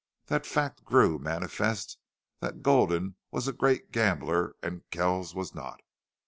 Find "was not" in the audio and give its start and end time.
5.35-5.79